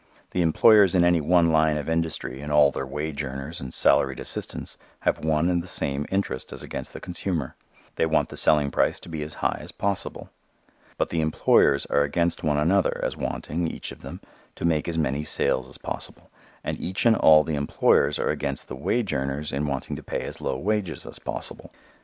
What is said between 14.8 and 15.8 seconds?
as many sales as